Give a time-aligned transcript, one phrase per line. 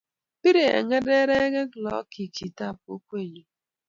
[0.41, 3.43] Birei eng' nerekwek laak chich chitab kokwenyu